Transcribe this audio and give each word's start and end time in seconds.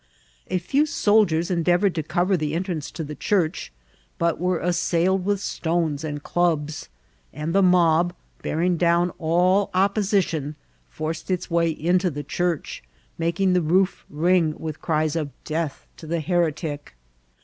A 0.47 0.57
few 0.57 0.87
sol 0.87 1.27
diers 1.27 1.51
endeavoured 1.51 1.93
to 1.93 2.01
cover 2.01 2.35
the 2.35 2.55
entrance 2.55 2.89
to 2.89 3.03
the 3.03 3.13
church, 3.13 3.71
but 4.17 4.39
were 4.39 4.57
assailed 4.57 5.25
with 5.25 5.39
stones 5.39 6.03
and 6.03 6.23
clubs; 6.23 6.89
and 7.31 7.53
the 7.53 7.61
mob, 7.61 8.15
bearing 8.41 8.77
down 8.77 9.11
all 9.19 9.69
opposition, 9.75 10.55
forced 10.89 11.29
its 11.29 11.51
way 11.51 11.69
into 11.69 12.09
the 12.09 12.23
church, 12.23 12.81
making 13.19 13.53
the 13.53 13.61
roof 13.61 14.03
ring 14.09 14.55
with 14.57 14.81
cries 14.81 15.15
of" 15.15 15.29
Death 15.43 15.85
to 15.97 16.07
the 16.07 16.19
heretic 16.21 16.95